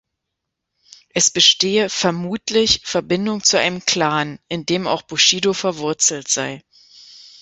[1.13, 6.63] Es bestehe „vermutlich“ Verbindung zu einem Clan, in dem auch Bushido verwurzelt sei.